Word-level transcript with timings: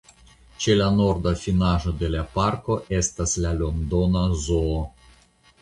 Ĉe 0.63 0.77
la 0.77 0.87
norda 0.99 1.33
finaĵo 1.41 1.93
de 1.99 2.09
la 2.15 2.25
parko 2.37 2.79
estas 3.01 3.37
la 3.45 3.55
Londona 3.61 4.25
Zoo. 4.49 4.83